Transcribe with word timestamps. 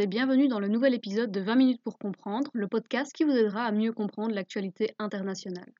et 0.00 0.06
bienvenue 0.06 0.46
dans 0.46 0.60
le 0.60 0.68
nouvel 0.68 0.94
épisode 0.94 1.32
de 1.32 1.40
20 1.40 1.56
minutes 1.56 1.82
pour 1.82 1.98
comprendre, 1.98 2.48
le 2.54 2.68
podcast 2.68 3.12
qui 3.12 3.24
vous 3.24 3.32
aidera 3.32 3.64
à 3.64 3.72
mieux 3.72 3.92
comprendre 3.92 4.32
l'actualité 4.32 4.94
internationale. 5.00 5.72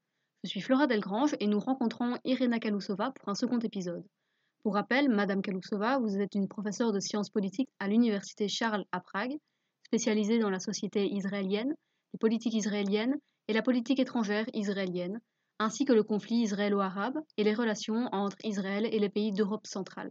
Je 0.42 0.48
suis 0.48 0.60
Flora 0.60 0.88
Delgrange 0.88 1.36
et 1.38 1.46
nous 1.46 1.60
rencontrons 1.60 2.16
Irena 2.24 2.58
Kalousova 2.58 3.12
pour 3.12 3.28
un 3.28 3.36
second 3.36 3.60
épisode. 3.60 4.04
Pour 4.64 4.74
rappel, 4.74 5.08
Madame 5.08 5.40
Kalousova, 5.40 6.00
vous 6.00 6.18
êtes 6.18 6.34
une 6.34 6.48
professeure 6.48 6.92
de 6.92 6.98
sciences 6.98 7.30
politiques 7.30 7.70
à 7.78 7.86
l'Université 7.86 8.48
Charles 8.48 8.84
à 8.90 8.98
Prague, 8.98 9.36
spécialisée 9.84 10.40
dans 10.40 10.50
la 10.50 10.58
société 10.58 11.06
israélienne, 11.06 11.72
les 12.12 12.18
politiques 12.18 12.54
israéliennes 12.54 13.14
et 13.46 13.52
la 13.52 13.62
politique 13.62 14.00
étrangère 14.00 14.46
israélienne, 14.52 15.20
ainsi 15.60 15.84
que 15.84 15.92
le 15.92 16.02
conflit 16.02 16.42
israélo-arabe 16.42 17.18
et 17.36 17.44
les 17.44 17.54
relations 17.54 18.08
entre 18.10 18.38
Israël 18.42 18.88
et 18.90 18.98
les 18.98 19.10
pays 19.10 19.30
d'Europe 19.30 19.68
centrale. 19.68 20.10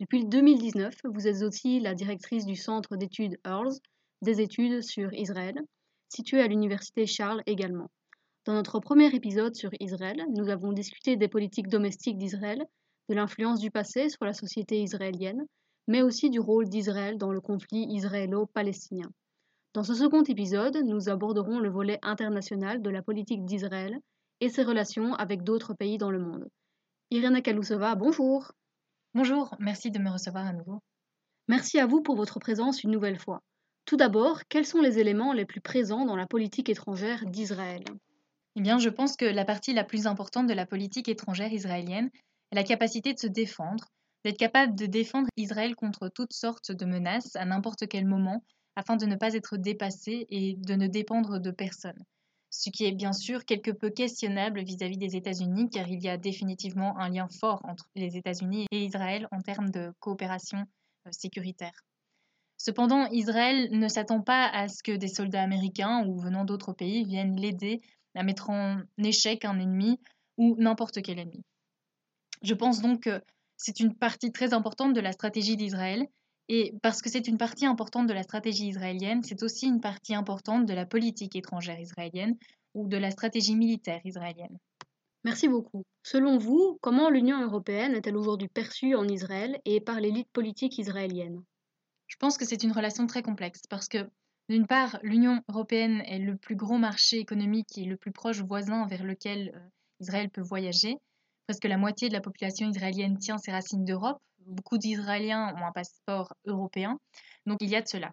Depuis 0.00 0.24
2019, 0.24 0.94
vous 1.12 1.26
êtes 1.26 1.42
aussi 1.42 1.80
la 1.80 1.92
directrice 1.92 2.46
du 2.46 2.54
Centre 2.54 2.94
d'études 2.94 3.36
Earls, 3.44 3.74
des 4.22 4.40
études 4.40 4.80
sur 4.80 5.12
Israël, 5.12 5.60
situé 6.08 6.40
à 6.40 6.46
l'Université 6.46 7.04
Charles 7.04 7.42
également. 7.46 7.90
Dans 8.44 8.54
notre 8.54 8.78
premier 8.78 9.12
épisode 9.12 9.56
sur 9.56 9.70
Israël, 9.80 10.24
nous 10.36 10.50
avons 10.50 10.72
discuté 10.72 11.16
des 11.16 11.26
politiques 11.26 11.66
domestiques 11.66 12.16
d'Israël, 12.16 12.64
de 13.08 13.14
l'influence 13.16 13.58
du 13.58 13.72
passé 13.72 14.08
sur 14.08 14.24
la 14.24 14.34
société 14.34 14.80
israélienne, 14.80 15.44
mais 15.88 16.02
aussi 16.02 16.30
du 16.30 16.38
rôle 16.38 16.68
d'Israël 16.68 17.18
dans 17.18 17.32
le 17.32 17.40
conflit 17.40 17.84
israélo-palestinien. 17.90 19.10
Dans 19.74 19.82
ce 19.82 19.94
second 19.94 20.22
épisode, 20.22 20.78
nous 20.84 21.08
aborderons 21.08 21.58
le 21.58 21.70
volet 21.70 21.98
international 22.02 22.82
de 22.82 22.90
la 22.90 23.02
politique 23.02 23.44
d'Israël 23.44 23.98
et 24.40 24.48
ses 24.48 24.62
relations 24.62 25.14
avec 25.14 25.42
d'autres 25.42 25.74
pays 25.74 25.98
dans 25.98 26.12
le 26.12 26.20
monde. 26.20 26.48
Irina 27.10 27.40
Kalousova, 27.40 27.96
bonjour. 27.96 28.52
Bonjour, 29.14 29.56
merci 29.58 29.90
de 29.90 29.98
me 29.98 30.10
recevoir 30.10 30.46
à 30.46 30.52
nouveau. 30.52 30.80
Merci 31.48 31.78
à 31.78 31.86
vous 31.86 32.02
pour 32.02 32.14
votre 32.14 32.38
présence 32.38 32.84
une 32.84 32.90
nouvelle 32.90 33.18
fois. 33.18 33.42
Tout 33.86 33.96
d'abord, 33.96 34.42
quels 34.50 34.66
sont 34.66 34.82
les 34.82 34.98
éléments 34.98 35.32
les 35.32 35.46
plus 35.46 35.62
présents 35.62 36.04
dans 36.04 36.14
la 36.14 36.26
politique 36.26 36.68
étrangère 36.68 37.24
d'Israël? 37.24 37.84
Eh 38.54 38.60
bien, 38.60 38.78
je 38.78 38.90
pense 38.90 39.16
que 39.16 39.24
la 39.24 39.46
partie 39.46 39.72
la 39.72 39.84
plus 39.84 40.06
importante 40.06 40.46
de 40.46 40.52
la 40.52 40.66
politique 40.66 41.08
étrangère 41.08 41.52
israélienne 41.52 42.10
est 42.52 42.54
la 42.54 42.64
capacité 42.64 43.14
de 43.14 43.18
se 43.18 43.26
défendre, 43.26 43.86
d'être 44.26 44.36
capable 44.36 44.74
de 44.74 44.84
défendre 44.84 45.28
Israël 45.38 45.74
contre 45.74 46.10
toutes 46.10 46.34
sortes 46.34 46.70
de 46.70 46.84
menaces 46.84 47.34
à 47.34 47.46
n'importe 47.46 47.88
quel 47.88 48.04
moment, 48.04 48.44
afin 48.76 48.96
de 48.96 49.06
ne 49.06 49.16
pas 49.16 49.32
être 49.32 49.56
dépassé 49.56 50.26
et 50.28 50.54
de 50.58 50.74
ne 50.74 50.86
dépendre 50.86 51.40
de 51.40 51.50
personne 51.50 52.04
ce 52.50 52.70
qui 52.70 52.84
est 52.84 52.92
bien 52.92 53.12
sûr 53.12 53.44
quelque 53.44 53.70
peu 53.70 53.90
questionnable 53.90 54.62
vis-à-vis 54.62 54.96
des 54.96 55.16
États-Unis, 55.16 55.68
car 55.70 55.88
il 55.88 56.02
y 56.02 56.08
a 56.08 56.16
définitivement 56.16 56.98
un 56.98 57.10
lien 57.10 57.28
fort 57.28 57.60
entre 57.64 57.88
les 57.94 58.16
États-Unis 58.16 58.66
et 58.70 58.84
Israël 58.84 59.28
en 59.30 59.40
termes 59.40 59.70
de 59.70 59.92
coopération 60.00 60.58
euh, 61.06 61.10
sécuritaire. 61.12 61.84
Cependant, 62.56 63.06
Israël 63.10 63.68
ne 63.70 63.86
s'attend 63.86 64.20
pas 64.20 64.46
à 64.46 64.68
ce 64.68 64.82
que 64.82 64.92
des 64.92 65.08
soldats 65.08 65.42
américains 65.42 66.04
ou 66.06 66.18
venant 66.18 66.44
d'autres 66.44 66.72
pays 66.72 67.04
viennent 67.04 67.36
l'aider 67.36 67.80
à 68.14 68.24
mettre 68.24 68.50
en 68.50 68.80
échec 68.98 69.44
un 69.44 69.60
ennemi 69.60 70.00
ou 70.38 70.56
n'importe 70.58 71.00
quel 71.02 71.20
ennemi. 71.20 71.44
Je 72.42 72.54
pense 72.54 72.80
donc 72.80 73.04
que 73.04 73.22
c'est 73.56 73.80
une 73.80 73.94
partie 73.94 74.32
très 74.32 74.54
importante 74.54 74.92
de 74.92 75.00
la 75.00 75.12
stratégie 75.12 75.56
d'Israël 75.56 76.06
et 76.48 76.74
parce 76.82 77.02
que 77.02 77.10
c'est 77.10 77.28
une 77.28 77.38
partie 77.38 77.66
importante 77.66 78.06
de 78.06 78.14
la 78.14 78.22
stratégie 78.22 78.68
israélienne, 78.68 79.22
c'est 79.22 79.42
aussi 79.42 79.66
une 79.66 79.80
partie 79.80 80.14
importante 80.14 80.66
de 80.66 80.72
la 80.72 80.86
politique 80.86 81.36
étrangère 81.36 81.78
israélienne 81.78 82.36
ou 82.74 82.88
de 82.88 82.96
la 82.96 83.10
stratégie 83.10 83.56
militaire 83.56 84.00
israélienne. 84.04 84.58
Merci 85.24 85.48
beaucoup. 85.48 85.84
Selon 86.02 86.38
vous, 86.38 86.78
comment 86.80 87.10
l'Union 87.10 87.42
européenne 87.42 87.94
est-elle 87.94 88.16
aujourd'hui 88.16 88.48
perçue 88.48 88.94
en 88.94 89.06
Israël 89.08 89.60
et 89.64 89.80
par 89.80 90.00
l'élite 90.00 90.30
politique 90.32 90.78
israélienne 90.78 91.42
Je 92.06 92.16
pense 92.16 92.38
que 92.38 92.46
c'est 92.46 92.62
une 92.62 92.72
relation 92.72 93.06
très 93.06 93.22
complexe 93.22 93.60
parce 93.68 93.88
que, 93.88 94.08
d'une 94.48 94.66
part, 94.66 94.98
l'Union 95.02 95.42
européenne 95.48 96.02
est 96.06 96.18
le 96.18 96.36
plus 96.36 96.56
gros 96.56 96.78
marché 96.78 97.18
économique 97.18 97.76
et 97.76 97.84
le 97.84 97.96
plus 97.96 98.12
proche 98.12 98.40
voisin 98.40 98.86
vers 98.86 99.04
lequel 99.04 99.52
euh, 99.54 99.60
Israël 100.00 100.30
peut 100.30 100.40
voyager. 100.40 100.96
Presque 101.48 101.64
la 101.64 101.78
moitié 101.78 102.10
de 102.10 102.12
la 102.12 102.20
population 102.20 102.68
israélienne 102.68 103.16
tient 103.16 103.38
ses 103.38 103.52
racines 103.52 103.86
d'Europe, 103.86 104.20
beaucoup 104.40 104.76
d'Israéliens 104.76 105.54
ont 105.56 105.64
un 105.64 105.72
passeport 105.72 106.34
européen, 106.44 107.00
donc 107.46 107.56
il 107.62 107.70
y 107.70 107.74
a 107.74 107.80
de 107.80 107.88
cela. 107.88 108.12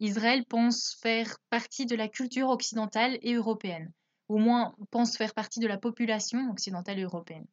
Israël 0.00 0.46
pense 0.48 0.96
faire 1.02 1.36
partie 1.50 1.84
de 1.84 1.94
la 1.94 2.08
culture 2.08 2.48
occidentale 2.48 3.18
et 3.20 3.34
européenne, 3.34 3.92
au 4.28 4.38
moins 4.38 4.74
pense 4.90 5.18
faire 5.18 5.34
partie 5.34 5.60
de 5.60 5.66
la 5.66 5.76
population 5.76 6.50
occidentale 6.50 6.98
et 6.98 7.02
européenne. 7.02 7.44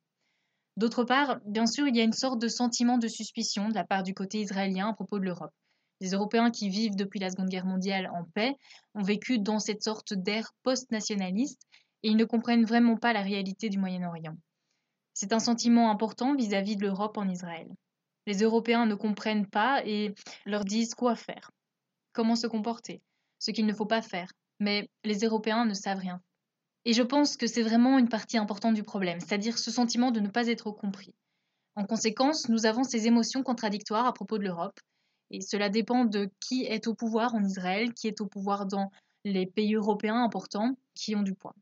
D'autre 0.77 1.03
part, 1.03 1.41
bien 1.45 1.65
sûr, 1.65 1.85
il 1.85 1.97
y 1.97 1.99
a 1.99 2.05
une 2.05 2.13
sorte 2.13 2.41
de 2.41 2.47
sentiment 2.47 2.97
de 2.97 3.09
suspicion 3.09 3.67
de 3.67 3.75
la 3.75 3.83
part 3.83 4.03
du 4.03 4.13
côté 4.13 4.39
israélien 4.39 4.87
à 4.87 4.93
propos 4.93 5.19
de 5.19 5.25
l'Europe. 5.25 5.51
Les 5.99 6.11
Européens 6.11 6.49
qui 6.49 6.69
vivent 6.69 6.95
depuis 6.95 7.19
la 7.19 7.29
Seconde 7.29 7.49
Guerre 7.49 7.65
mondiale 7.65 8.09
en 8.13 8.23
paix 8.23 8.55
ont 8.95 9.03
vécu 9.03 9.37
dans 9.37 9.59
cette 9.59 9.83
sorte 9.83 10.13
d'ère 10.13 10.53
post-nationaliste 10.63 11.61
et 12.03 12.07
ils 12.07 12.15
ne 12.15 12.23
comprennent 12.23 12.63
vraiment 12.63 12.95
pas 12.95 13.11
la 13.11 13.21
réalité 13.21 13.67
du 13.67 13.79
Moyen-Orient. 13.79 14.37
C'est 15.21 15.33
un 15.33 15.39
sentiment 15.39 15.91
important 15.91 16.33
vis-à-vis 16.33 16.75
-vis 16.75 16.77
de 16.77 16.85
l'Europe 16.85 17.17
en 17.17 17.27
Israël. 17.27 17.67
Les 18.25 18.41
Européens 18.41 18.85
ne 18.85 18.95
comprennent 18.95 19.49
pas 19.49 19.85
et 19.85 20.15
leur 20.45 20.63
disent 20.63 20.95
quoi 20.95 21.13
faire, 21.17 21.51
comment 22.13 22.37
se 22.37 22.47
comporter, 22.47 23.01
ce 23.37 23.51
qu'il 23.51 23.65
ne 23.65 23.73
faut 23.73 23.85
pas 23.85 24.01
faire. 24.01 24.31
Mais 24.61 24.87
les 25.03 25.25
Européens 25.25 25.65
ne 25.65 25.73
savent 25.73 25.99
rien. 25.99 26.21
Et 26.85 26.93
je 26.93 27.03
pense 27.03 27.35
que 27.35 27.47
c'est 27.47 27.63
vraiment 27.63 27.99
une 27.99 28.07
partie 28.07 28.37
importante 28.37 28.75
du 28.75 28.83
problème, 28.83 29.19
c'est-à-dire 29.19 29.57
ce 29.57 29.71
sentiment 29.71 30.11
de 30.11 30.21
ne 30.21 30.29
pas 30.29 30.47
être 30.47 30.71
compris. 30.71 31.13
En 31.75 31.83
conséquence, 31.83 32.47
nous 32.47 32.65
avons 32.65 32.85
ces 32.85 33.05
émotions 33.05 33.43
contradictoires 33.43 34.05
à 34.05 34.13
propos 34.13 34.37
de 34.37 34.45
l'Europe, 34.45 34.79
et 35.31 35.41
cela 35.41 35.67
dépend 35.67 36.05
de 36.05 36.29
qui 36.39 36.63
est 36.63 36.87
au 36.87 36.95
pouvoir 36.95 37.35
en 37.35 37.43
Israël, 37.43 37.93
qui 37.93 38.07
est 38.07 38.21
au 38.21 38.27
pouvoir 38.27 38.67
dans 38.67 38.89
les 39.25 39.47
pays 39.47 39.75
européens 39.75 40.23
importants, 40.23 40.77
qui 40.95 41.13
ont 41.17 41.23
du 41.23 41.35
poids. 41.35 41.55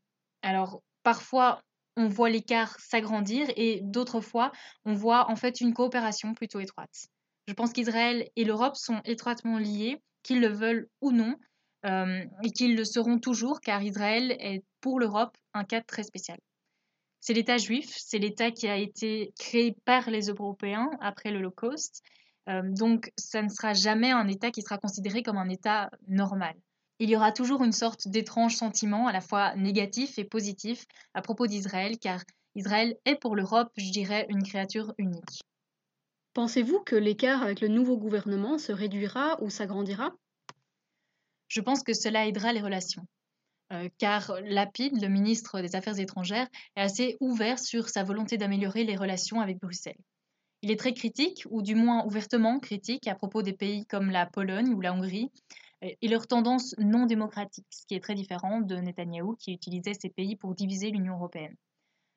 Alors, 0.44 0.84
parfois, 1.02 1.64
on 1.98 2.08
voit 2.08 2.30
l'écart 2.30 2.80
s'agrandir 2.80 3.48
et 3.58 3.82
d'autres 3.84 4.22
fois, 4.22 4.52
on 4.86 4.94
voit 4.94 5.30
en 5.30 5.36
fait 5.36 5.60
une 5.60 5.74
coopération 5.74 6.34
plutôt 6.34 6.60
étroite. 6.60 7.08
Je 7.48 7.54
pense 7.54 7.74
qu'Israël 7.74 8.30
et 8.36 8.46
l'Europe 8.46 8.76
sont 8.76 9.02
étroitement 9.04 9.58
liés, 9.58 10.02
qu'ils 10.24 10.40
le 10.40 10.48
veulent 10.48 10.88
ou 11.02 11.12
non, 11.12 11.36
euh, 11.86 12.24
et 12.44 12.52
qu'ils 12.52 12.76
le 12.76 12.86
seront 12.86 13.20
toujours, 13.20 13.62
car 13.62 13.82
Israël 13.82 14.32
est 14.40 14.64
pour 14.80 15.00
l'Europe 15.00 15.38
un 15.54 15.64
cas 15.64 15.82
très 15.82 16.04
spécial. 16.04 16.38
C'est 17.20 17.34
l'État 17.34 17.58
juif, 17.58 17.94
c'est 17.98 18.20
l'État 18.20 18.52
qui 18.52 18.68
a 18.68 18.78
été 18.78 19.34
créé 19.40 19.76
par 19.86 20.10
les 20.10 20.28
Européens 20.28 20.90
après 21.02 21.32
l'Holocauste, 21.32 22.04
euh, 22.48 22.62
donc 22.64 23.12
ça 23.18 23.42
ne 23.42 23.50
sera 23.50 23.74
jamais 23.74 24.12
un 24.12 24.28
État 24.28 24.52
qui 24.52 24.62
sera 24.62 24.78
considéré 24.78 25.24
comme 25.24 25.38
un 25.38 25.50
État 25.50 25.90
normal 26.08 26.56
il 27.00 27.10
y 27.10 27.16
aura 27.16 27.32
toujours 27.32 27.64
une 27.64 27.72
sorte 27.72 28.08
d'étrange 28.08 28.56
sentiment 28.56 29.08
à 29.08 29.12
la 29.12 29.22
fois 29.22 29.56
négatif 29.56 30.18
et 30.18 30.24
positif 30.24 30.86
à 31.14 31.22
propos 31.22 31.48
d'Israël, 31.48 31.98
car 32.00 32.22
Israël 32.56 32.96
est 33.06 33.16
pour 33.16 33.36
l'Europe, 33.36 33.72
je 33.78 33.92
dirais, 33.92 34.26
une 34.30 34.44
créature 34.44 34.94
unique. 34.98 35.42
Pensez-vous 36.34 36.80
que 36.82 36.96
l'écart 36.96 37.44
avec 37.44 37.62
le 37.62 37.68
nouveau 37.68 37.98
gouvernement 37.98 38.58
se 38.58 38.72
réduira 38.72 39.42
ou 39.42 39.50
s'agrandira? 39.50 40.12
Je 41.48 41.62
pense 41.62 41.84
que 41.84 41.94
cela 41.94 42.28
aidera 42.28 42.54
les 42.54 42.62
relations. 42.62 43.06
Euh, 43.74 43.90
car 43.98 44.34
Lapide, 44.44 45.02
le 45.02 45.08
ministre 45.08 45.62
des 45.62 45.76
Affaires 45.76 46.00
étrangères, 46.00 46.48
est 46.76 46.82
assez 46.82 47.18
ouvert 47.20 47.60
sur 47.60 47.90
sa 47.90 48.04
volonté 48.04 48.38
d'améliorer 48.38 48.84
les 48.84 48.96
relations 48.96 49.42
avec 49.42 49.60
Bruxelles. 49.60 49.98
Il 50.62 50.72
est 50.72 50.80
très 50.80 50.94
critique, 50.94 51.44
ou 51.50 51.62
du 51.62 51.76
moins 51.76 52.06
ouvertement 52.06 52.60
critique, 52.60 53.08
à 53.08 53.16
propos 53.16 53.44
des 53.44 53.54
pays 53.54 53.86
comme 53.86 54.10
la 54.10 54.26
Pologne 54.26 54.74
ou 54.74 54.82
la 54.82 54.94
Hongrie, 54.94 55.32
et 55.82 56.08
leur 56.08 56.28
tendance 56.28 56.76
non 56.78 57.06
démocratique, 57.06 57.68
ce 57.70 57.86
qui 57.86 57.96
est 57.96 58.04
très 58.04 58.16
différent 58.16 58.62
de 58.62 58.76
Netanyahou 58.76 59.36
qui 59.36 59.54
utilisait 59.54 59.94
ces 59.94 60.10
pays 60.10 60.36
pour 60.36 60.56
diviser 60.56 60.90
l'Union 60.90 61.16
européenne. 61.16 61.56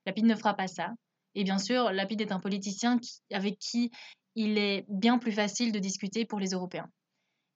Lapide 0.06 0.26
ne 0.26 0.34
fera 0.34 0.54
pas 0.54 0.66
ça. 0.66 0.92
Et 1.34 1.44
bien 1.44 1.58
sûr, 1.58 1.92
Lapide 1.92 2.22
est 2.22 2.32
un 2.32 2.40
politicien 2.40 2.98
avec 3.32 3.58
qui 3.58 3.90
il 4.34 4.58
est 4.58 4.84
bien 4.88 5.18
plus 5.18 5.32
facile 5.32 5.72
de 5.72 5.78
discuter 5.78 6.24
pour 6.24 6.40
les 6.40 6.50
Européens. 6.50 6.88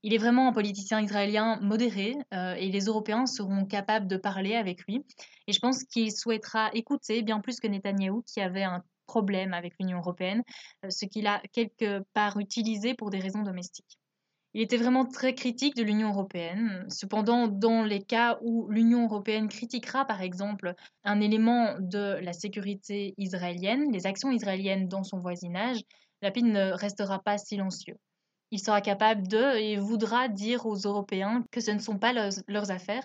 Il 0.03 0.13
est 0.13 0.19
vraiment 0.19 0.49
un 0.49 0.53
politicien 0.53 1.01
israélien 1.01 1.59
modéré 1.63 2.15
euh, 2.35 2.55
et 2.55 2.69
les 2.69 2.85
Européens 2.85 3.25
seront 3.25 3.65
capables 3.65 4.07
de 4.07 4.19
parler 4.19 4.55
avec 4.55 4.85
lui. 4.85 5.03
Et 5.47 5.53
je 5.53 5.59
pense 5.61 5.83
qu'il 5.85 6.13
souhaitera 6.13 6.71
écouter 6.75 7.23
bien 7.23 7.41
plus 7.41 7.59
que 7.59 7.67
Netanyahou 7.67 8.23
qui 8.23 8.41
avait 8.43 8.65
un 8.65 8.85
problème 9.07 9.55
avec 9.55 9.75
l'Union 9.81 9.99
européenne, 9.99 10.43
euh, 10.85 10.91
ce 10.91 11.07
qu'il 11.07 11.27
a 11.27 11.41
quelque 11.53 12.01
part 12.13 12.39
utilisé 12.39 12.95
pour 12.95 13.09
des 13.11 13.19
raisons 13.19 13.43
domestiques. 13.43 13.99
Il 14.55 14.63
était 14.63 14.77
vraiment 14.77 15.05
très 15.05 15.35
critique 15.35 15.75
de 15.75 15.83
l'Union 15.83 16.11
européenne. 16.11 16.87
Cependant, 16.89 17.49
dans 17.49 17.83
les 17.83 18.01
cas 18.01 18.39
où 18.41 18.69
l'Union 18.71 19.05
européenne 19.05 19.49
critiquera, 19.49 20.05
par 20.05 20.23
exemple, 20.23 20.75
un 21.03 21.21
élément 21.21 21.75
de 21.81 22.21
la 22.23 22.33
sécurité 22.33 23.15
israélienne, 23.19 23.91
les 23.93 24.07
actions 24.07 24.31
israéliennes 24.31 24.87
dans 24.87 25.03
son 25.03 25.19
voisinage, 25.19 25.81
Lapide 26.23 26.47
ne 26.47 26.71
restera 26.71 27.21
pas 27.21 27.37
silencieux. 27.37 27.97
Il 28.53 28.61
sera 28.61 28.81
capable 28.81 29.27
de 29.27 29.57
et 29.59 29.77
voudra 29.77 30.29
dire 30.29 30.67
aux 30.67 30.77
Européens 30.77 31.45
que 31.51 31.61
ce 31.61 31.73
ne 31.73 31.81
sont 31.81 31.99
pas 31.99 32.13
leurs 32.13 32.71
affaires 32.71 33.05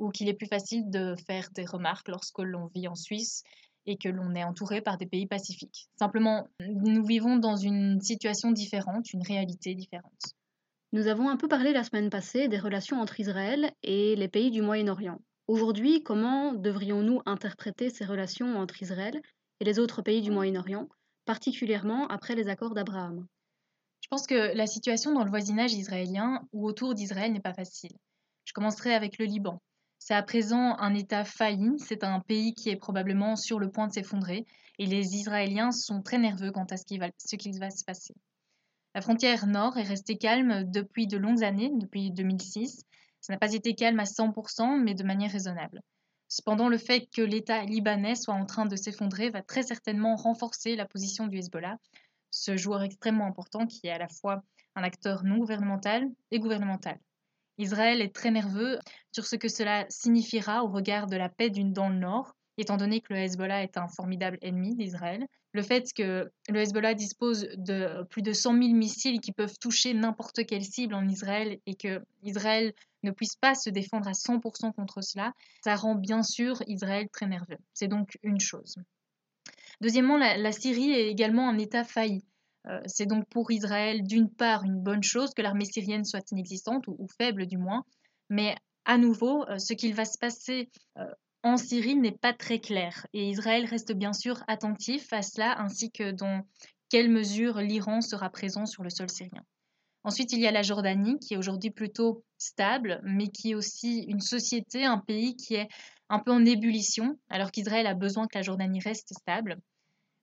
ou 0.00 0.10
qu'il 0.10 0.28
est 0.28 0.34
plus 0.34 0.48
facile 0.48 0.90
de 0.90 1.14
faire 1.28 1.48
des 1.54 1.64
remarques 1.64 2.08
lorsque 2.08 2.40
l'on 2.40 2.66
vit 2.74 2.88
en 2.88 2.96
Suisse 2.96 3.44
et 3.86 3.96
que 3.96 4.08
l'on 4.08 4.34
est 4.34 4.42
entouré 4.44 4.80
par 4.80 4.98
des 4.98 5.06
pays 5.06 5.26
pacifiques. 5.26 5.88
Simplement, 5.96 6.48
nous 6.60 7.04
vivons 7.04 7.36
dans 7.36 7.56
une 7.56 8.00
situation 8.00 8.50
différente, 8.50 9.12
une 9.12 9.22
réalité 9.22 9.76
différente. 9.76 10.37
Nous 10.92 11.06
avons 11.06 11.28
un 11.28 11.36
peu 11.36 11.48
parlé 11.48 11.74
la 11.74 11.84
semaine 11.84 12.08
passée 12.08 12.48
des 12.48 12.58
relations 12.58 12.98
entre 12.98 13.20
Israël 13.20 13.72
et 13.82 14.16
les 14.16 14.28
pays 14.28 14.50
du 14.50 14.62
Moyen-Orient. 14.62 15.20
Aujourd'hui, 15.46 16.02
comment 16.02 16.54
devrions-nous 16.54 17.20
interpréter 17.26 17.90
ces 17.90 18.06
relations 18.06 18.56
entre 18.56 18.80
Israël 18.82 19.20
et 19.60 19.66
les 19.66 19.78
autres 19.78 20.00
pays 20.00 20.22
du 20.22 20.30
Moyen-Orient, 20.30 20.88
particulièrement 21.26 22.06
après 22.06 22.34
les 22.34 22.48
accords 22.48 22.72
d'Abraham? 22.72 23.26
Je 24.00 24.08
pense 24.08 24.26
que 24.26 24.56
la 24.56 24.66
situation 24.66 25.12
dans 25.12 25.24
le 25.24 25.30
voisinage 25.30 25.74
israélien 25.74 26.40
ou 26.54 26.66
autour 26.66 26.94
d'Israël 26.94 27.34
n'est 27.34 27.40
pas 27.40 27.52
facile. 27.52 27.92
Je 28.46 28.54
commencerai 28.54 28.94
avec 28.94 29.18
le 29.18 29.26
Liban. 29.26 29.60
C'est 29.98 30.14
à 30.14 30.22
présent 30.22 30.74
un 30.78 30.94
État 30.94 31.26
failli, 31.26 31.78
c'est 31.80 32.02
un 32.02 32.20
pays 32.20 32.54
qui 32.54 32.70
est 32.70 32.76
probablement 32.76 33.36
sur 33.36 33.58
le 33.58 33.70
point 33.70 33.88
de 33.88 33.92
s'effondrer, 33.92 34.46
et 34.78 34.86
les 34.86 35.16
Israéliens 35.16 35.70
sont 35.70 36.00
très 36.00 36.16
nerveux 36.16 36.50
quant 36.50 36.64
à 36.64 36.78
ce 36.78 36.86
qui 36.86 36.96
va, 36.96 37.08
va 37.08 37.70
se 37.70 37.84
passer. 37.84 38.14
La 38.98 39.02
frontière 39.02 39.46
nord 39.46 39.76
est 39.76 39.84
restée 39.84 40.18
calme 40.18 40.64
depuis 40.64 41.06
de 41.06 41.16
longues 41.16 41.44
années, 41.44 41.70
depuis 41.72 42.10
2006. 42.10 42.84
Ça 43.20 43.32
n'a 43.32 43.38
pas 43.38 43.52
été 43.52 43.76
calme 43.76 44.00
à 44.00 44.02
100%, 44.02 44.82
mais 44.82 44.94
de 44.94 45.04
manière 45.04 45.30
raisonnable. 45.30 45.82
Cependant, 46.26 46.68
le 46.68 46.78
fait 46.78 47.06
que 47.06 47.22
l'État 47.22 47.62
libanais 47.62 48.16
soit 48.16 48.34
en 48.34 48.44
train 48.44 48.66
de 48.66 48.74
s'effondrer 48.74 49.30
va 49.30 49.40
très 49.40 49.62
certainement 49.62 50.16
renforcer 50.16 50.74
la 50.74 50.84
position 50.84 51.28
du 51.28 51.38
Hezbollah, 51.38 51.76
ce 52.32 52.56
joueur 52.56 52.82
extrêmement 52.82 53.26
important 53.26 53.68
qui 53.68 53.86
est 53.86 53.92
à 53.92 53.98
la 53.98 54.08
fois 54.08 54.42
un 54.74 54.82
acteur 54.82 55.22
non 55.22 55.38
gouvernemental 55.38 56.08
et 56.32 56.40
gouvernemental. 56.40 56.98
Israël 57.56 58.02
est 58.02 58.12
très 58.12 58.32
nerveux 58.32 58.80
sur 59.12 59.26
ce 59.26 59.36
que 59.36 59.48
cela 59.48 59.86
signifiera 59.88 60.64
au 60.64 60.70
regard 60.70 61.06
de 61.06 61.16
la 61.16 61.28
paix 61.28 61.50
dans 61.50 61.88
le 61.88 62.00
nord, 62.00 62.34
étant 62.58 62.76
donné 62.76 63.00
que 63.00 63.14
le 63.14 63.20
Hezbollah 63.20 63.62
est 63.62 63.78
un 63.78 63.88
formidable 63.88 64.38
ennemi 64.42 64.74
d'Israël. 64.74 65.26
Le 65.52 65.62
fait 65.62 65.86
que 65.96 66.30
le 66.48 66.60
Hezbollah 66.60 66.94
dispose 66.94 67.48
de 67.56 68.04
plus 68.10 68.22
de 68.22 68.32
100 68.32 68.62
000 68.62 68.74
missiles 68.74 69.20
qui 69.20 69.32
peuvent 69.32 69.58
toucher 69.58 69.94
n'importe 69.94 70.44
quelle 70.44 70.64
cible 70.64 70.94
en 70.94 71.08
Israël 71.08 71.58
et 71.66 71.74
que 71.74 72.02
Israël 72.22 72.74
ne 73.04 73.12
puisse 73.12 73.36
pas 73.36 73.54
se 73.54 73.70
défendre 73.70 74.08
à 74.08 74.12
100% 74.12 74.72
contre 74.72 75.02
cela, 75.02 75.32
ça 75.64 75.76
rend 75.76 75.94
bien 75.94 76.22
sûr 76.22 76.62
Israël 76.66 77.08
très 77.10 77.26
nerveux. 77.26 77.58
C'est 77.72 77.88
donc 77.88 78.18
une 78.22 78.40
chose. 78.40 78.76
Deuxièmement, 79.80 80.16
la, 80.16 80.52
Syrie 80.52 80.90
est 80.90 81.08
également 81.08 81.48
un 81.48 81.58
État 81.58 81.84
failli. 81.84 82.24
Euh, 82.66 82.80
c'est 82.86 83.06
donc 83.06 83.28
pour 83.28 83.50
Israël, 83.52 84.02
d'une 84.02 84.28
part, 84.28 84.64
une 84.64 84.80
bonne 84.80 85.04
chose 85.04 85.32
que 85.32 85.42
l'armée 85.42 85.64
syrienne 85.64 86.04
soit 86.04 86.28
inexistante, 86.32 86.88
ou, 86.88 87.06
faible 87.16 87.46
du 87.46 87.56
moins, 87.56 87.84
mais 88.28 88.56
à 88.84 88.98
nouveau, 88.98 89.48
euh, 89.48 89.58
ce 89.58 89.74
qu'il 89.74 89.94
va 89.94 90.04
se 90.04 90.18
passer 90.18 90.68
euh, 90.98 91.04
en 91.42 91.56
Syrie 91.56 91.96
n'est 91.96 92.12
pas 92.12 92.32
très 92.32 92.58
clair, 92.58 93.06
et 93.12 93.28
Israël 93.28 93.64
reste 93.64 93.92
bien 93.92 94.12
sûr 94.12 94.42
attentif 94.48 95.12
à 95.12 95.22
cela, 95.22 95.60
ainsi 95.60 95.90
que 95.90 96.10
dans 96.10 96.42
quelle 96.88 97.10
mesure 97.10 97.58
l'Iran 97.58 98.00
sera 98.00 98.30
présent 98.30 98.66
sur 98.66 98.82
le 98.82 98.90
sol 98.90 99.10
syrien. 99.10 99.44
Ensuite, 100.04 100.32
il 100.32 100.40
y 100.40 100.46
a 100.46 100.52
la 100.52 100.62
Jordanie, 100.62 101.18
qui 101.18 101.34
est 101.34 101.36
aujourd'hui 101.36 101.70
plutôt 101.70 102.24
stable, 102.38 103.00
mais 103.04 103.28
qui 103.28 103.50
est 103.50 103.54
aussi 103.54 104.04
une 104.08 104.20
société, 104.20 104.84
un 104.84 104.98
pays 104.98 105.36
qui 105.36 105.54
est 105.54 105.68
un 106.08 106.18
peu 106.18 106.32
en 106.32 106.44
ébullition, 106.44 107.18
alors 107.28 107.50
qu'Israël 107.50 107.86
a 107.86 107.94
besoin 107.94 108.26
que 108.26 108.38
la 108.38 108.42
Jordanie 108.42 108.80
reste 108.80 109.12
stable. 109.12 109.58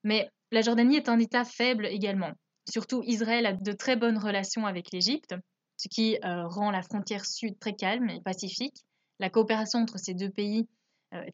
Mais 0.03 0.29
la 0.51 0.61
Jordanie 0.61 0.97
est 0.97 1.09
un 1.09 1.19
État 1.19 1.45
faible 1.45 1.85
également. 1.85 2.31
Surtout, 2.67 3.03
Israël 3.03 3.45
a 3.45 3.53
de 3.53 3.71
très 3.73 3.95
bonnes 3.95 4.17
relations 4.17 4.65
avec 4.65 4.91
l'Égypte, 4.91 5.35
ce 5.77 5.87
qui 5.87 6.17
euh, 6.23 6.47
rend 6.47 6.71
la 6.71 6.81
frontière 6.81 7.25
sud 7.25 7.59
très 7.59 7.73
calme 7.73 8.09
et 8.09 8.21
pacifique. 8.21 8.77
La 9.19 9.29
coopération 9.29 9.79
entre 9.79 9.99
ces 9.99 10.13
deux 10.13 10.29
pays 10.29 10.67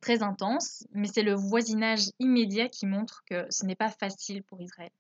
très 0.01 0.23
intense, 0.23 0.85
mais 0.93 1.07
c'est 1.07 1.23
le 1.23 1.33
voisinage 1.33 2.09
immédiat 2.19 2.67
qui 2.67 2.85
montre 2.85 3.23
que 3.25 3.45
ce 3.49 3.65
n'est 3.65 3.75
pas 3.75 3.89
facile 3.89 4.43
pour 4.43 4.61
Israël. 4.61 4.91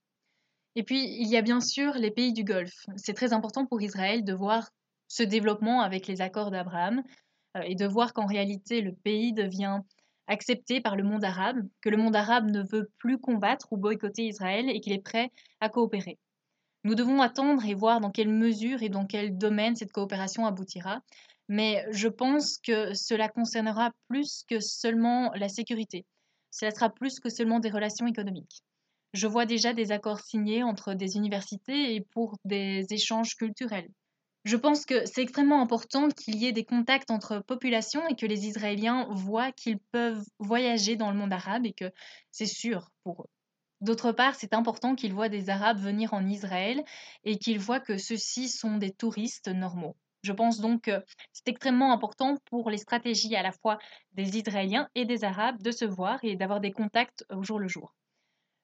Et 0.75 0.83
puis, 0.83 1.03
il 1.03 1.27
y 1.27 1.37
a 1.37 1.41
bien 1.41 1.59
sûr 1.59 1.93
les 1.95 2.11
pays 2.11 2.33
du 2.33 2.43
Golfe. 2.43 2.85
C'est 2.95 3.13
très 3.13 3.33
important 3.33 3.65
pour 3.65 3.81
Israël 3.81 4.23
de 4.23 4.33
voir 4.33 4.69
ce 5.07 5.23
développement 5.23 5.81
avec 5.81 6.07
les 6.07 6.21
accords 6.21 6.51
d'Abraham 6.51 7.03
euh, 7.57 7.61
et 7.61 7.75
de 7.75 7.85
voir 7.85 8.13
qu'en 8.13 8.25
réalité, 8.25 8.81
le 8.81 8.93
pays 8.93 9.33
devient 9.33 9.81
accepté 10.27 10.79
par 10.79 10.95
le 10.95 11.03
monde 11.03 11.25
arabe, 11.25 11.57
que 11.81 11.89
le 11.89 11.97
monde 11.97 12.15
arabe 12.15 12.49
ne 12.49 12.63
veut 12.63 12.89
plus 12.97 13.17
combattre 13.17 13.73
ou 13.73 13.77
boycotter 13.77 14.27
Israël 14.27 14.69
et 14.69 14.79
qu'il 14.79 14.93
est 14.93 15.03
prêt 15.03 15.31
à 15.59 15.67
coopérer. 15.67 16.17
Nous 16.83 16.95
devons 16.95 17.21
attendre 17.21 17.65
et 17.65 17.73
voir 17.73 17.99
dans 17.99 18.11
quelle 18.11 18.29
mesure 18.29 18.81
et 18.81 18.89
dans 18.89 19.05
quel 19.05 19.37
domaine 19.37 19.75
cette 19.75 19.91
coopération 19.91 20.45
aboutira, 20.45 21.01
mais 21.51 21.85
je 21.91 22.07
pense 22.07 22.59
que 22.59 22.93
cela 22.93 23.27
concernera 23.27 23.91
plus 24.07 24.45
que 24.47 24.61
seulement 24.61 25.33
la 25.33 25.49
sécurité. 25.49 26.05
Cela 26.49 26.71
sera 26.71 26.89
plus 26.89 27.19
que 27.19 27.27
seulement 27.27 27.59
des 27.59 27.69
relations 27.69 28.07
économiques. 28.07 28.63
Je 29.11 29.27
vois 29.27 29.45
déjà 29.45 29.73
des 29.73 29.91
accords 29.91 30.21
signés 30.21 30.63
entre 30.63 30.93
des 30.93 31.17
universités 31.17 31.93
et 31.93 31.99
pour 31.99 32.37
des 32.45 32.85
échanges 32.91 33.35
culturels. 33.35 33.89
Je 34.45 34.55
pense 34.55 34.85
que 34.85 35.05
c'est 35.05 35.23
extrêmement 35.23 35.61
important 35.61 36.07
qu'il 36.07 36.37
y 36.37 36.45
ait 36.45 36.53
des 36.53 36.63
contacts 36.63 37.11
entre 37.11 37.43
populations 37.45 38.07
et 38.07 38.15
que 38.15 38.25
les 38.25 38.47
Israéliens 38.47 39.07
voient 39.11 39.51
qu'ils 39.51 39.79
peuvent 39.91 40.23
voyager 40.39 40.95
dans 40.95 41.11
le 41.11 41.17
monde 41.17 41.33
arabe 41.33 41.65
et 41.65 41.73
que 41.73 41.91
c'est 42.31 42.45
sûr 42.45 42.91
pour 43.03 43.23
eux. 43.23 43.29
D'autre 43.81 44.13
part, 44.13 44.35
c'est 44.35 44.53
important 44.53 44.95
qu'ils 44.95 45.13
voient 45.13 45.27
des 45.27 45.49
Arabes 45.49 45.79
venir 45.79 46.13
en 46.13 46.25
Israël 46.25 46.81
et 47.25 47.37
qu'ils 47.37 47.59
voient 47.59 47.81
que 47.81 47.97
ceux-ci 47.97 48.47
sont 48.47 48.77
des 48.77 48.93
touristes 48.93 49.49
normaux. 49.49 49.97
Je 50.21 50.33
pense 50.33 50.59
donc 50.59 50.83
que 50.83 51.03
c'est 51.33 51.47
extrêmement 51.47 51.91
important 51.91 52.37
pour 52.45 52.69
les 52.69 52.77
stratégies 52.77 53.35
à 53.35 53.41
la 53.41 53.51
fois 53.51 53.79
des 54.13 54.37
Israéliens 54.37 54.87
et 54.95 55.05
des 55.05 55.23
Arabes 55.23 55.61
de 55.61 55.71
se 55.71 55.85
voir 55.85 56.19
et 56.23 56.35
d'avoir 56.35 56.59
des 56.59 56.71
contacts 56.71 57.25
au 57.31 57.43
jour 57.43 57.59
le 57.59 57.67
jour. 57.67 57.95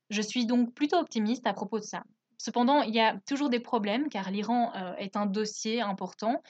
Je 0.09 0.21
suis 0.21 0.45
donc 0.45 0.73
plutôt 0.73 0.97
optimiste 0.97 1.47
à 1.47 1.53
propos 1.53 1.79
de 1.79 1.83
ça. 1.83 2.03
Cependant, 2.37 2.81
il 2.83 2.93
y 2.93 2.99
a 2.99 3.19
toujours 3.25 3.49
des 3.49 3.59
problèmes 3.59 4.09
car 4.09 4.29
l'Iran 4.29 4.71
euh, 4.75 4.93
est 4.95 5.17
un 5.17 5.25
dossier 5.25 5.81
important. 5.81 6.41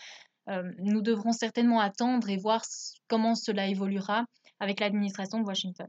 Euh, 0.50 0.71
nous 0.80 1.01
devrons 1.01 1.31
certainement 1.31 1.80
attendre 1.80 2.30
et 2.30 2.38
voir 2.38 2.63
comment 3.07 3.36
cela 3.36 3.68
évoluera 3.68 4.25
avec 4.60 4.80
l'administration 4.80 5.39
de 5.39 5.45
Washington. 5.45 5.88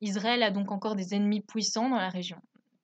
Israël 0.00 0.42
a 0.42 0.50
donc 0.50 0.70
encore 0.70 0.96
des 0.96 1.14
ennemis 1.14 1.40
puissants 1.40 1.88
dans 1.88 1.98
la 1.98 2.08
région. 2.08 2.40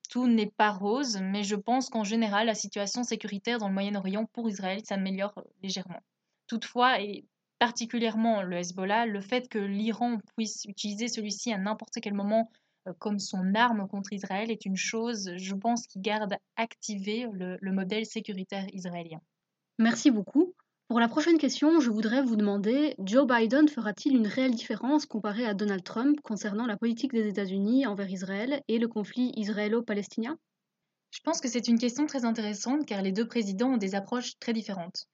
Tout 0.09 0.27
n'est 0.27 0.51
pas 0.51 0.71
rose, 0.71 1.19
mais 1.21 1.43
je 1.43 1.55
pense 1.55 1.89
qu'en 1.89 2.03
général, 2.03 2.47
la 2.47 2.55
situation 2.55 3.03
sécuritaire 3.03 3.59
dans 3.59 3.67
le 3.67 3.73
Moyen-Orient 3.73 4.25
pour 4.33 4.49
Israël 4.49 4.81
s'améliore 4.83 5.33
euh, 5.37 5.43
légèrement. 5.61 6.01
Toutefois, 6.47 7.01
et 7.01 7.25
particulièrement 7.59 8.41
le 8.41 8.57
Hezbollah, 8.57 9.05
le 9.05 9.21
fait 9.21 9.47
que 9.49 9.59
l'Iran 9.59 10.17
puisse 10.35 10.65
utiliser 10.65 11.07
celui-ci 11.07 11.53
à 11.53 11.57
n'importe 11.57 11.95
quel 12.01 12.13
moment 12.13 12.49
euh, 12.87 12.93
comme 12.99 13.19
son 13.19 13.53
arme 13.55 13.87
contre 13.87 14.13
Israël 14.13 14.51
est 14.51 14.65
une 14.65 14.77
chose, 14.77 15.31
je 15.35 15.55
pense, 15.55 15.87
qui 15.87 15.99
garde 15.99 16.35
activé 16.55 17.27
le, 17.31 17.57
le 17.59 17.71
modèle 17.71 18.05
sécuritaire 18.05 18.65
israélien. 18.73 19.19
Merci 19.77 20.09
beaucoup. 20.11 20.54
Pour 20.87 20.99
la 20.99 21.07
prochaine 21.07 21.39
question, 21.39 21.79
je 21.79 21.89
voudrais 21.89 22.21
vous 22.21 22.35
demander, 22.35 22.93
Joe 22.99 23.25
Biden 23.25 23.67
fera-t-il 23.67 24.15
une 24.15 24.27
réelle 24.27 24.53
différence 24.53 25.07
comparé 25.07 25.43
à 25.43 25.55
Donald 25.55 25.83
Trump 25.83 26.21
concernant 26.21 26.67
la 26.67 26.77
politique 26.77 27.11
des 27.11 27.27
États-Unis 27.27 27.87
envers 27.87 28.07
Israël 28.07 28.61
et 28.67 28.77
le 28.77 28.87
conflit 28.87 29.31
israélo-palestinien? 29.35 30.37
Je 31.09 31.21
pense 31.21 31.41
que 31.41 31.47
c'est 31.47 31.67
une 31.67 31.79
question 31.79 32.05
très 32.05 32.23
intéressante 32.23 32.85
car 32.85 33.01
les 33.01 33.11
deux 33.11 33.25
présidents 33.25 33.73
ont 33.73 33.77
des 33.77 33.95
approches 33.95 34.37
très 34.39 34.53
différentes. 34.53 35.07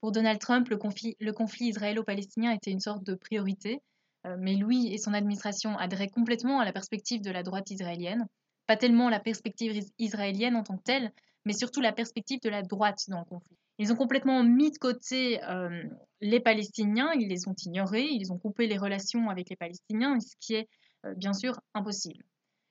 Pour 0.00 0.12
Donald 0.12 0.40
Trump, 0.40 0.66
le 0.70 0.78
conflit, 0.78 1.14
le 1.20 1.34
conflit 1.34 1.66
israélo-palestinien 1.66 2.52
était 2.52 2.70
une 2.70 2.80
sorte 2.80 3.04
de 3.04 3.14
priorité, 3.14 3.82
euh, 4.24 4.36
mais 4.38 4.54
lui 4.54 4.94
et 4.94 4.96
son 4.96 5.12
administration 5.12 5.76
adhéraient 5.76 6.08
complètement 6.08 6.58
à 6.58 6.64
la 6.64 6.72
perspective 6.72 7.20
de 7.20 7.30
la 7.30 7.42
droite 7.42 7.70
israélienne. 7.70 8.26
Pas 8.66 8.78
tellement 8.78 9.10
la 9.10 9.20
perspective 9.20 9.78
israélienne 9.98 10.56
en 10.56 10.62
tant 10.62 10.78
que 10.78 10.84
telle, 10.84 11.12
mais 11.44 11.52
surtout 11.52 11.82
la 11.82 11.92
perspective 11.92 12.40
de 12.40 12.48
la 12.48 12.62
droite 12.62 13.04
dans 13.08 13.18
le 13.18 13.26
conflit. 13.26 13.58
Ils 13.78 13.92
ont 13.92 13.96
complètement 13.96 14.42
mis 14.42 14.70
de 14.70 14.78
côté 14.78 15.42
euh, 15.44 15.82
les 16.20 16.40
Palestiniens, 16.40 17.12
ils 17.14 17.28
les 17.28 17.48
ont 17.48 17.54
ignorés, 17.64 18.08
ils 18.10 18.32
ont 18.32 18.38
coupé 18.38 18.66
les 18.66 18.76
relations 18.76 19.30
avec 19.30 19.50
les 19.50 19.56
Palestiniens, 19.56 20.18
ce 20.20 20.34
qui 20.40 20.54
est 20.54 20.68
euh, 21.06 21.14
bien 21.14 21.32
sûr 21.32 21.60
impossible. 21.74 22.24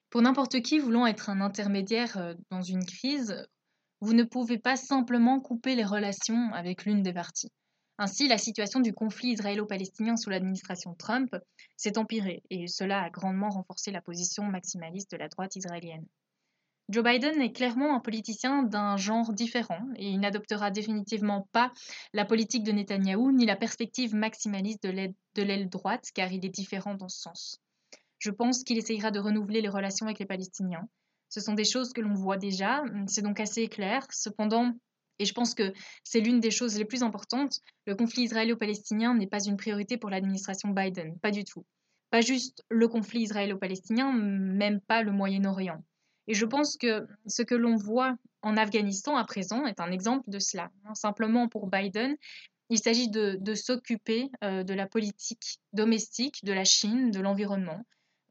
Pour 0.10 0.22
n'importe 0.22 0.62
qui 0.62 0.80
voulant 0.80 1.06
être 1.06 1.30
un 1.30 1.42
intermédiaire 1.42 2.36
dans 2.50 2.62
une 2.62 2.86
crise, 2.86 3.46
vous 4.00 4.14
ne 4.14 4.24
pouvez 4.24 4.58
pas 4.58 4.76
simplement 4.76 5.40
couper 5.40 5.76
les 5.76 5.84
relations 5.84 6.54
avec 6.54 6.86
l'une 6.86 7.02
des 7.02 7.14
parties. 7.14 7.52
Ainsi, 8.00 8.28
la 8.28 8.38
situation 8.38 8.80
du 8.80 8.94
conflit 8.94 9.30
israélo-palestinien 9.30 10.18
sous 10.18 10.30
l'administration 10.30 10.94
Trump 10.94 11.36
s'est 11.78 11.98
empirée 11.98 12.44
et 12.52 12.68
cela 12.68 13.02
a 13.02 13.10
grandement 13.10 13.50
renforcé 13.50 13.92
la 13.92 14.02
position 14.02 14.44
maximaliste 14.44 15.12
de 15.12 15.18
la 15.18 15.30
droite 15.30 15.56
israélienne. 15.56 16.06
Joe 16.90 17.04
Biden 17.04 17.42
est 17.42 17.52
clairement 17.52 17.96
un 17.96 18.00
politicien 18.00 18.64
d'un 18.64 18.96
genre 18.96 19.34
différent 19.34 19.82
et 19.98 20.10
il 20.10 20.22
n'adoptera 20.22 20.72
définitivement 20.72 21.50
pas 21.52 21.74
la 22.14 22.24
politique 22.24 22.64
de 22.64 22.72
Netanyahou 22.72 23.34
ni 23.34 23.46
la 23.46 23.58
perspective 23.58 24.16
maximaliste 24.16 24.84
de 24.84 25.44
l'aile 25.44 25.70
droite 25.70 26.06
car 26.14 26.32
il 26.32 26.46
est 26.46 26.50
différent 26.50 26.96
dans 26.96 27.10
ce 27.10 27.20
sens. 27.20 27.60
Je 28.20 28.32
pense 28.32 28.64
qu'il 28.64 28.78
essayera 28.78 29.12
de 29.12 29.20
renouveler 29.20 29.62
les 29.62 29.68
relations 29.68 30.06
avec 30.06 30.20
les 30.20 30.26
Palestiniens. 30.26 30.88
Ce 31.28 31.42
sont 31.42 31.54
des 31.54 31.66
choses 31.66 31.92
que 31.92 32.00
l'on 32.00 32.14
voit 32.14 32.38
déjà, 32.38 32.84
c'est 33.08 33.22
donc 33.22 33.42
assez 33.42 33.68
clair. 33.68 34.08
Cependant, 34.10 34.72
et 35.20 35.26
je 35.26 35.34
pense 35.34 35.54
que 35.54 35.74
c'est 36.06 36.22
l'une 36.22 36.40
des 36.40 36.52
choses 36.52 36.78
les 36.78 36.86
plus 36.86 37.04
importantes. 37.04 37.60
Le 37.86 37.96
conflit 37.96 38.24
israélo-palestinien 38.24 39.14
n'est 39.14 39.28
pas 39.28 39.44
une 39.44 39.58
priorité 39.58 39.98
pour 39.98 40.10
l'administration 40.10 40.70
Biden, 40.70 41.20
pas 41.20 41.32
du 41.32 41.44
tout. 41.44 41.66
Pas 42.12 42.22
juste 42.22 42.64
le 42.70 42.88
conflit 42.88 43.24
israélo-palestinien, 43.24 44.14
même 44.14 44.80
pas 44.80 45.04
le 45.04 45.12
Moyen-Orient. 45.12 45.84
Et 46.28 46.34
je 46.34 46.46
pense 46.46 46.78
que 46.78 47.08
ce 47.26 47.42
que 47.42 47.56
l'on 47.56 47.76
voit 47.76 48.18
en 48.42 48.58
Afghanistan 48.58 49.16
à 49.16 49.24
présent 49.24 49.66
est 49.66 49.80
un 49.80 49.92
exemple 49.92 50.30
de 50.30 50.40
cela. 50.40 50.72
Simplement 50.94 51.48
pour 51.48 51.68
Biden, 51.68 52.16
il 52.70 52.80
s'agit 52.80 53.10
de, 53.10 53.56
s'occuper 53.56 54.30
euh, 54.44 54.64
de 54.64 54.74
la 54.74 54.88
politique 54.88 55.60
domestique, 55.74 56.44
de 56.44 56.52
la 56.52 56.66
Chine, 56.66 57.12
de 57.12 57.20
l'environnement. 57.20 57.86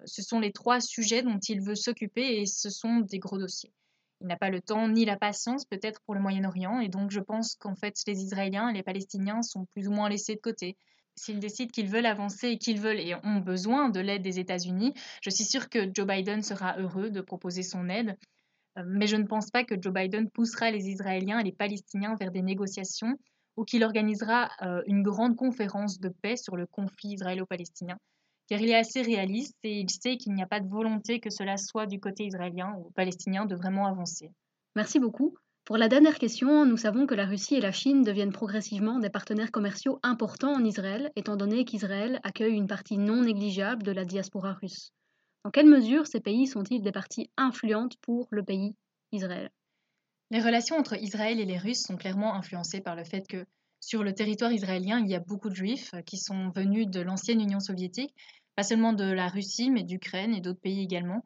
Ce 0.05 0.23
sont 0.23 0.41
les 0.41 0.53
trois 0.53 0.81
sujets 0.81 1.23
dont 1.23 1.39
il 1.39 1.63
veut 1.63 1.75
s'occuper 1.75 2.41
et 2.41 2.47
ce 2.47 2.69
sont 2.69 3.01
des 3.01 3.19
gros 3.19 3.39
dossiers. 3.39 3.73
Il 4.21 4.27
n'a 4.27 4.37
pas 4.37 4.51
le 4.51 4.61
temps 4.61 4.89
ni 4.89 5.05
la 5.05 5.17
patience 5.17 5.65
peut-être 5.65 6.01
pour 6.03 6.15
le 6.15 6.21
Moyen-Orient 6.21 6.81
et 6.81 6.89
donc 6.89 7.11
je 7.11 7.21
pense 7.21 7.55
qu'en 7.55 7.77
fait 7.77 7.95
les 8.07 8.23
Israéliens 8.23 8.69
et 8.69 8.75
les 8.75 8.83
Palestiniens 8.83 9.43
sont 9.43 9.67
plus 9.73 9.89
ou 9.89 9.93
moins 9.93 10.09
laissés 10.09 10.35
de 10.35 10.41
côté. 10.41 10.77
S'ils 11.17 11.41
décident 11.41 11.71
qu'ils 11.71 11.89
veulent 11.89 12.07
avancer 12.07 12.49
et 12.49 12.59
qu'ils 12.59 12.81
veulent 12.81 13.01
et 13.01 13.15
ont 13.25 13.41
besoin 13.41 13.89
de 13.89 14.01
l'aide 14.01 14.23
des 14.23 14.39
États-Unis, 14.39 14.93
je 15.23 15.31
suis 15.31 15.45
sûre 15.45 15.69
que 15.71 15.91
Joe 15.93 16.07
Biden 16.07 16.43
sera 16.43 16.79
heureux 16.79 17.11
de 17.11 17.21
proposer 17.21 17.63
son 17.63 17.89
aide. 17.89 18.17
Euh, 18.79 18.83
mais 18.87 19.07
je 19.07 19.17
ne 19.17 19.25
pense 19.25 19.51
pas 19.51 19.65
que 19.65 19.75
Joe 19.81 19.93
Biden 19.93 20.31
poussera 20.31 20.71
les 20.71 20.89
Israéliens 20.89 21.39
et 21.39 21.45
les 21.45 21.53
Palestiniens 21.53 22.17
vers 22.17 22.31
des 22.31 22.43
négociations 22.43 23.19
ou 23.57 23.65
qu'il 23.65 23.85
organisera 23.85 24.51
euh, 24.63 24.83
une 24.87 25.03
grande 25.03 25.37
conférence 25.37 25.99
de 25.99 26.11
paix 26.11 26.37
sur 26.37 26.57
le 26.57 26.67
conflit 26.67 27.15
israélo-palestinien, 27.15 27.97
car 28.49 28.61
il 28.61 28.69
est 28.69 28.77
assez 28.77 29.01
réaliste 29.01 29.57
et 29.63 29.81
il 29.81 29.89
sait 29.89 30.19
qu'il 30.19 30.35
n'y 30.35 30.43
a 30.43 30.47
pas 30.47 30.61
de 30.61 30.69
volonté 30.69 31.21
que 31.21 31.31
cela 31.31 31.57
soit 31.57 31.87
du 31.87 31.99
côté 31.99 32.25
israélien 32.25 32.75
ou 32.79 32.91
palestinien 32.91 33.47
de 33.47 33.57
vraiment 33.57 33.87
avancer. 33.87 34.31
Merci 34.75 35.01
beaucoup. 35.01 35.35
Pour 35.67 35.79
la 35.79 35.89
dernière 35.89 36.21
question, 36.21 36.65
nous 36.65 36.77
savons 36.77 37.09
que 37.09 37.17
la 37.17 37.27
Russie 37.27 37.57
et 37.57 37.61
la 37.61 37.73
Chine 37.73 38.05
deviennent 38.05 38.33
progressivement 38.33 39.01
des 39.01 39.11
partenaires 39.11 39.51
commerciaux 39.51 39.99
importants 40.05 40.55
en 40.55 40.65
Israël, 40.65 41.11
étant 41.17 41.35
donné 41.35 41.65
qu'Israël 41.65 42.21
accueille 42.23 42.55
une 42.55 42.69
partie 42.69 42.99
non 42.99 43.23
négligeable 43.23 43.83
de 43.83 43.91
la 43.91 44.05
diaspora 44.05 44.53
russe. 44.53 44.93
Dans 45.45 45.51
quelle 45.51 45.67
mesure 45.67 46.07
ces 46.07 46.21
pays 46.21 46.47
sont-ils 46.47 46.83
des 46.83 46.93
parties 46.93 47.33
influentes 47.37 47.97
pour 48.01 48.29
le 48.31 48.45
pays 48.45 48.77
Israël? 49.11 49.51
Les 50.31 50.41
relations 50.41 50.77
entre 50.77 51.03
Israël 51.03 51.41
et 51.41 51.45
les 51.45 51.59
Russes 51.59 51.83
sont 51.83 51.97
clairement 51.97 52.37
influencées 52.37 52.81
par 52.81 52.95
le 52.95 53.03
fait 53.03 53.27
que 53.27 53.45
sur 53.81 54.05
le 54.05 54.15
territoire 54.15 54.53
israélien, 54.53 55.01
il 55.01 55.11
y 55.11 55.17
a 55.17 55.21
beaucoup 55.21 55.51
de 55.51 55.57
juifs 55.57 55.91
qui 56.07 56.17
sont 56.17 56.51
venus 56.51 56.87
de 56.87 57.01
l'ancienne 57.01 57.41
Union 57.41 57.59
soviétique, 57.59 58.15
pas 58.55 58.63
seulement 58.63 58.93
de 58.93 59.11
la 59.11 59.27
Russie, 59.27 59.73
mais 59.73 59.83
d'Ukraine 59.83 60.33
et 60.33 60.41
d'autres 60.41 60.61
pays 60.61 60.85
également. 60.85 61.25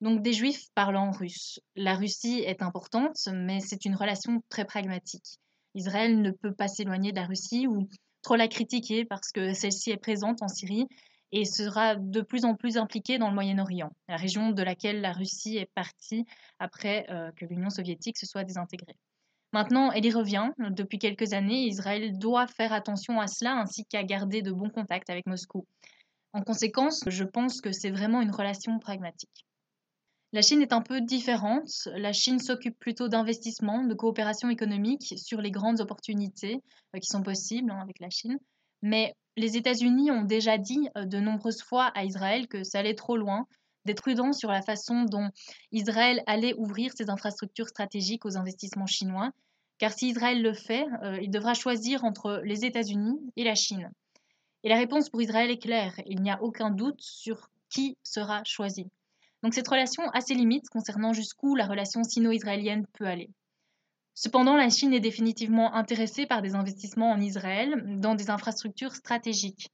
Donc 0.00 0.22
des 0.22 0.32
juifs 0.32 0.66
parlant 0.74 1.10
russe. 1.10 1.58
La 1.74 1.94
Russie 1.94 2.40
est 2.46 2.62
importante, 2.62 3.16
mais 3.32 3.60
c'est 3.60 3.84
une 3.84 3.96
relation 3.96 4.42
très 4.48 4.64
pragmatique. 4.64 5.38
Israël 5.74 6.20
ne 6.20 6.30
peut 6.30 6.54
pas 6.54 6.68
s'éloigner 6.68 7.10
de 7.10 7.16
la 7.16 7.26
Russie 7.26 7.66
ou 7.66 7.88
trop 8.22 8.36
la 8.36 8.48
critiquer 8.48 9.04
parce 9.04 9.32
que 9.32 9.52
celle-ci 9.54 9.90
est 9.90 9.96
présente 9.96 10.42
en 10.42 10.48
Syrie 10.48 10.86
et 11.32 11.44
sera 11.44 11.96
de 11.96 12.20
plus 12.20 12.44
en 12.44 12.54
plus 12.54 12.76
impliquée 12.76 13.18
dans 13.18 13.28
le 13.28 13.34
Moyen-Orient, 13.34 13.90
la 14.08 14.16
région 14.16 14.50
de 14.50 14.62
laquelle 14.62 15.00
la 15.00 15.12
Russie 15.12 15.58
est 15.58 15.70
partie 15.74 16.24
après 16.58 17.06
euh, 17.10 17.30
que 17.36 17.44
l'Union 17.44 17.70
soviétique 17.70 18.16
se 18.16 18.26
soit 18.26 18.44
désintégrée. 18.44 18.96
Maintenant, 19.52 19.90
elle 19.92 20.04
y 20.04 20.12
revient. 20.12 20.50
Depuis 20.58 20.98
quelques 20.98 21.32
années, 21.32 21.66
Israël 21.66 22.18
doit 22.18 22.46
faire 22.46 22.72
attention 22.72 23.20
à 23.20 23.26
cela 23.26 23.58
ainsi 23.58 23.84
qu'à 23.86 24.04
garder 24.04 24.42
de 24.42 24.52
bons 24.52 24.68
contacts 24.68 25.10
avec 25.10 25.26
Moscou. 25.26 25.66
En 26.34 26.42
conséquence, 26.42 27.02
je 27.06 27.24
pense 27.24 27.60
que 27.60 27.72
c'est 27.72 27.90
vraiment 27.90 28.20
une 28.20 28.30
relation 28.30 28.78
pragmatique. 28.78 29.47
La 30.32 30.42
Chine 30.42 30.60
est 30.60 30.74
un 30.74 30.82
peu 30.82 31.00
différente. 31.00 31.88
La 31.96 32.12
Chine 32.12 32.38
s'occupe 32.38 32.78
plutôt 32.78 33.08
d'investissements, 33.08 33.84
de 33.84 33.94
coopération 33.94 34.50
économique 34.50 35.14
sur 35.16 35.40
les 35.40 35.50
grandes 35.50 35.80
opportunités 35.80 36.62
euh, 36.94 36.98
qui 36.98 37.06
sont 37.06 37.22
possibles 37.22 37.70
hein, 37.70 37.80
avec 37.80 37.98
la 37.98 38.10
Chine. 38.10 38.38
Mais 38.82 39.14
les 39.38 39.56
États-Unis 39.56 40.10
ont 40.10 40.24
déjà 40.24 40.58
dit 40.58 40.86
euh, 40.98 41.06
de 41.06 41.18
nombreuses 41.18 41.62
fois 41.62 41.86
à 41.94 42.04
Israël 42.04 42.46
que 42.46 42.62
ça 42.62 42.80
allait 42.80 42.94
trop 42.94 43.16
loin, 43.16 43.46
d'être 43.86 44.02
prudent 44.02 44.34
sur 44.34 44.50
la 44.50 44.60
façon 44.60 45.04
dont 45.04 45.30
Israël 45.72 46.22
allait 46.26 46.54
ouvrir 46.58 46.92
ses 46.94 47.08
infrastructures 47.08 47.68
stratégiques 47.68 48.26
aux 48.26 48.36
investissements 48.36 48.86
chinois, 48.86 49.30
car 49.78 49.92
si 49.92 50.08
Israël 50.08 50.42
le 50.42 50.52
fait, 50.52 50.84
euh, 51.04 51.18
il 51.22 51.30
devra 51.30 51.54
choisir 51.54 52.04
entre 52.04 52.42
les 52.44 52.66
États-Unis 52.66 53.18
et 53.36 53.44
la 53.44 53.54
Chine. 53.54 53.90
Et 54.62 54.68
la 54.68 54.76
réponse 54.76 55.08
pour 55.08 55.22
Israël 55.22 55.50
est 55.50 55.62
claire, 55.62 55.94
il 56.04 56.20
n'y 56.20 56.30
a 56.30 56.42
aucun 56.42 56.70
doute 56.70 57.00
sur 57.00 57.48
qui 57.70 57.96
sera 58.02 58.42
choisi. 58.44 58.90
Donc 59.42 59.54
cette 59.54 59.68
relation 59.68 60.08
a 60.10 60.20
ses 60.20 60.34
limites 60.34 60.68
concernant 60.68 61.12
jusqu'où 61.12 61.54
la 61.54 61.66
relation 61.66 62.02
sino-israélienne 62.02 62.86
peut 62.94 63.06
aller. 63.06 63.30
Cependant, 64.14 64.56
la 64.56 64.68
Chine 64.68 64.92
est 64.92 65.00
définitivement 65.00 65.74
intéressée 65.74 66.26
par 66.26 66.42
des 66.42 66.56
investissements 66.56 67.12
en 67.12 67.20
Israël 67.20 68.00
dans 68.00 68.16
des 68.16 68.30
infrastructures 68.30 68.94
stratégiques. 68.96 69.68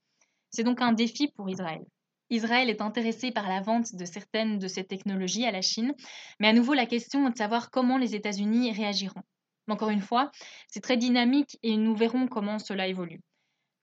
C'est 0.51 0.65
donc 0.65 0.83
un 0.83 0.93
défi 0.93 1.29
pour 1.29 1.49
Israël. 1.49 1.81
Israël 2.29 2.69
est 2.69 2.83
intéressé 2.83 3.33
par 3.33 3.49
la 3.49 3.63
vente 3.63 3.95
de 3.95 4.05
certaines 4.05 4.59
de 4.59 4.69
ces 4.69 4.85
technologies 4.85 5.47
à 5.47 5.51
la 5.51 5.63
Chine, 5.63 5.95
mais 6.41 6.49
à 6.49 6.53
nouveau 6.53 6.75
la 6.75 6.85
question 6.85 7.27
est 7.27 7.33
de 7.33 7.39
savoir 7.39 7.71
comment 7.71 7.97
les 7.97 8.15
États-Unis 8.15 8.73
réagiront. 8.73 9.23
Encore 9.69 9.91
une 9.91 10.03
fois, 10.03 10.31
c'est 10.69 10.83
très 10.83 10.99
dynamique 10.99 11.59
et 11.63 11.77
nous 11.77 11.97
verrons 11.97 12.27
comment 12.29 12.59
cela 12.59 12.87
évolue. 12.87 13.21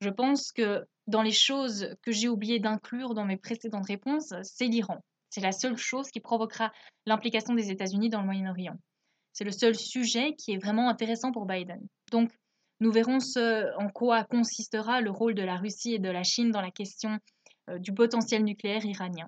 Je 0.00 0.10
pense 0.10 0.52
que 0.52 0.84
dans 1.06 1.22
les 1.22 1.32
choses 1.32 1.94
que 2.02 2.12
j'ai 2.12 2.28
oublié 2.28 2.60
d'inclure 2.60 3.14
dans 3.14 3.24
mes 3.24 3.36
précédentes 3.36 3.86
réponses, 3.86 4.32
c'est 4.42 4.66
l'Iran. 4.66 5.00
C'est 5.32 5.40
la 5.40 5.52
seule 5.52 5.78
chose 5.78 6.10
qui 6.10 6.20
provoquera 6.20 6.70
l'implication 7.06 7.54
des 7.54 7.70
États-Unis 7.70 8.10
dans 8.10 8.20
le 8.20 8.26
Moyen-Orient. 8.26 8.76
C'est 9.32 9.44
le 9.44 9.50
seul 9.50 9.74
sujet 9.74 10.34
qui 10.34 10.52
est 10.52 10.62
vraiment 10.62 10.90
intéressant 10.90 11.32
pour 11.32 11.46
Biden. 11.46 11.80
Donc, 12.10 12.30
nous 12.80 12.92
verrons 12.92 13.18
ce, 13.18 13.74
en 13.78 13.88
quoi 13.88 14.24
consistera 14.24 15.00
le 15.00 15.10
rôle 15.10 15.34
de 15.34 15.42
la 15.42 15.56
Russie 15.56 15.94
et 15.94 15.98
de 15.98 16.10
la 16.10 16.22
Chine 16.22 16.50
dans 16.50 16.60
la 16.60 16.70
question 16.70 17.18
euh, 17.70 17.78
du 17.78 17.94
potentiel 17.94 18.44
nucléaire 18.44 18.84
iranien. 18.84 19.26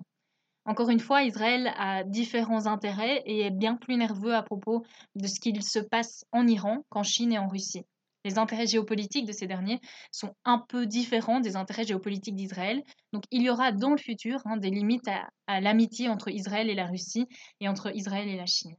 Encore 0.65 0.91
une 0.91 0.99
fois, 0.99 1.23
Israël 1.23 1.73
a 1.75 2.03
différents 2.03 2.67
intérêts 2.67 3.23
et 3.25 3.41
est 3.41 3.51
bien 3.51 3.75
plus 3.75 3.97
nerveux 3.97 4.35
à 4.35 4.43
propos 4.43 4.85
de 5.15 5.25
ce 5.25 5.39
qu'il 5.39 5.63
se 5.63 5.79
passe 5.79 6.23
en 6.31 6.45
Iran 6.45 6.85
qu'en 6.89 7.01
Chine 7.01 7.33
et 7.33 7.39
en 7.39 7.47
Russie. 7.47 7.83
Les 8.25 8.39
intérêts 8.39 8.67
géopolitiques 8.67 9.27
de 9.27 9.31
ces 9.31 9.47
derniers 9.47 9.79
sont 10.11 10.35
un 10.43 10.57
peu 10.57 10.87
différents 10.87 11.39
des 11.39 11.55
intérêts 11.55 11.85
géopolitiques 11.85 12.35
d'Israël. 12.35 12.83
Donc 13.13 13.23
il 13.31 13.43
y 13.43 13.49
aura 13.51 13.71
dans 13.71 13.91
le 13.91 13.97
futur 13.97 14.41
hein, 14.45 14.57
des 14.57 14.71
limites 14.71 15.07
à 15.47 15.61
l'amitié 15.61 16.09
entre 16.09 16.29
Israël 16.29 16.69
et 16.69 16.75
la 16.75 16.87
Russie 16.87 17.27
et 17.61 17.69
entre 17.69 17.95
Israël 17.95 18.27
et 18.27 18.35
la 18.35 18.47
Chine. 18.47 18.75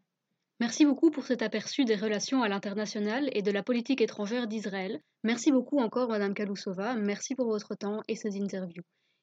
Merci 0.58 0.84
beaucoup 0.84 1.10
pour 1.10 1.26
cet 1.26 1.42
aperçu 1.42 1.84
des 1.84 1.94
relations 1.94 2.42
à 2.42 2.48
l'international 2.48 3.28
et 3.32 3.42
de 3.42 3.50
la 3.52 3.62
politique 3.62 4.00
étrangère 4.00 4.48
d'Israël. 4.48 5.00
Merci 5.22 5.52
beaucoup 5.52 5.78
encore, 5.78 6.08
Madame 6.08 6.34
Kalousova. 6.34 6.94
Merci 6.94 7.34
pour 7.36 7.46
votre 7.46 7.76
temps 7.76 8.00
et 8.08 8.16
ces 8.16 8.40
interviews. 8.40 8.82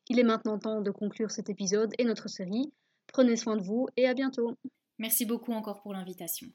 Il 0.10 0.20
est 0.20 0.24
maintenant 0.24 0.58
temps 0.58 0.82
de 0.82 0.92
conclure 0.92 1.32
cet 1.32 1.50
épisode 1.50 1.92
et 1.98 2.06
notre 2.06 2.30
série. 2.30 2.72
Prenez 3.08 3.36
soin 3.36 3.58
de 3.58 3.64
vous 3.64 3.88
et 3.98 4.08
à 4.08 4.14
bientôt. 4.14 4.56
Merci 5.00 5.26
beaucoup 5.26 5.52
encore 5.52 5.82
pour 5.82 5.92
l'invitation. 5.94 6.48